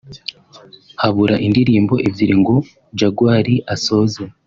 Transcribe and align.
Habura 1.01 1.35
indirimbo 1.47 1.95
ebyiri 2.07 2.35
ngo 2.41 2.55
Jaguar 2.99 3.47
asoze 3.75 4.21